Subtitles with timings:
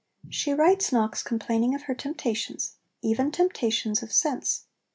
[0.31, 4.65] She writes Knox complaining of her temptations even temptations of sense.